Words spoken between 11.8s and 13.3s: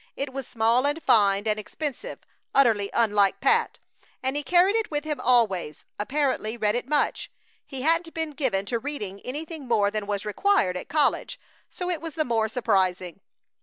it was the more surprising.